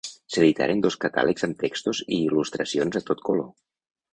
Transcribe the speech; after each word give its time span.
S’editaren 0.35 0.79
dos 0.85 0.95
catàlegs 1.03 1.45
amb 1.47 1.59
textos 1.65 2.01
i 2.07 2.19
il·lustracions 2.23 2.99
a 3.03 3.07
tot 3.11 3.23
color. 3.29 3.49